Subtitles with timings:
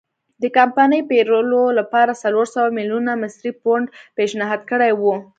[0.41, 3.85] د کمپنۍ پېرلو لپاره څلور سوه میلیونه مصري پونډ
[4.17, 5.13] پېشنهاد کړي وو.